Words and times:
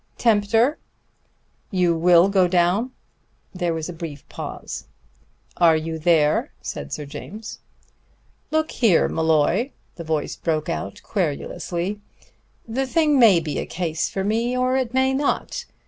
"Tempter!" 0.17 0.79
"You 1.69 1.95
will 1.95 2.27
go 2.27 2.47
down?" 2.47 2.89
There 3.53 3.71
was 3.75 3.87
a 3.87 3.93
brief 3.93 4.27
pause. 4.29 4.85
"Are 5.57 5.77
you 5.77 5.99
there?" 5.99 6.51
said 6.59 6.91
Sir 6.91 7.05
James. 7.05 7.59
"Look 8.49 8.71
here, 8.71 9.07
Molloy," 9.07 9.69
the 9.97 10.03
voice 10.03 10.35
broke 10.35 10.69
out 10.69 11.01
querulously, 11.03 12.01
"the 12.67 12.87
thing 12.87 13.19
may 13.19 13.39
be 13.39 13.59
a 13.59 13.67
case 13.67 14.09
for 14.09 14.23
me, 14.23 14.57
or 14.57 14.75
it 14.75 14.95
may 14.95 15.13
not. 15.13 15.65